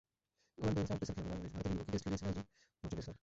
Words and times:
ওয়ানডেতে 0.59 0.87
চার 0.89 0.97
পেসার 0.99 1.15
খেলানো 1.17 1.31
বাংলাদেশ 1.41 1.51
ভারতেরই 1.55 1.73
বিপক্ষে 1.75 1.91
টেস্টে 1.93 2.07
খেলিয়েছিল 2.09 2.27
একজন 2.33 2.45
মাত্র 2.81 2.95
পেসার। 2.99 3.15